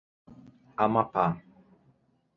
Amapá 0.85 1.27